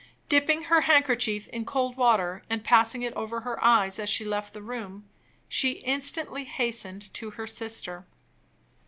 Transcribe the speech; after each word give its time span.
Dipping 0.29 0.63
her 0.63 0.81
handkerchief 0.81 1.47
in 1.49 1.63
cold 1.63 1.95
water, 1.95 2.41
and 2.49 2.63
passing 2.63 3.03
it 3.03 3.13
over 3.13 3.41
her 3.41 3.63
eyes 3.63 3.99
as 3.99 4.09
she 4.09 4.25
left 4.25 4.51
the 4.51 4.61
room, 4.63 5.07
she 5.47 5.73
instantly 5.83 6.45
hastened 6.45 7.13
to 7.13 7.29
her 7.29 7.45
sister. 7.45 8.07